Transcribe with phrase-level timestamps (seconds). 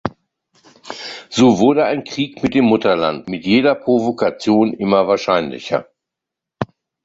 [1.29, 5.89] So wurde ein Krieg mit dem Mutterland mit jeder Provokation immer wahrscheinlicher.